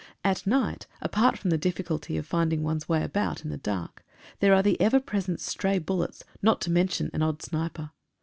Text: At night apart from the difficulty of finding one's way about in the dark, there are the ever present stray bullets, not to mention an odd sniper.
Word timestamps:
At 0.23 0.47
night 0.47 0.87
apart 0.99 1.37
from 1.37 1.51
the 1.51 1.59
difficulty 1.59 2.17
of 2.17 2.25
finding 2.25 2.63
one's 2.63 2.89
way 2.89 3.03
about 3.03 3.43
in 3.43 3.51
the 3.51 3.57
dark, 3.57 4.03
there 4.39 4.55
are 4.55 4.63
the 4.63 4.81
ever 4.81 4.99
present 4.99 5.39
stray 5.39 5.77
bullets, 5.77 6.23
not 6.41 6.59
to 6.61 6.71
mention 6.71 7.11
an 7.13 7.21
odd 7.21 7.43
sniper. 7.43 7.91